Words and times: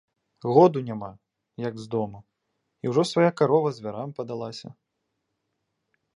Году 0.55 0.81
няма, 0.87 1.09
як 1.67 1.77
з 1.81 1.85
дому, 1.97 2.19
і 2.87 2.95
ўжо 2.95 3.05
свая 3.11 3.31
карова 3.43 3.69
зверам 3.77 4.09
падалася. 4.23 4.67